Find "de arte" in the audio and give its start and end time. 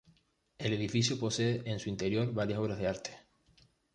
2.79-3.11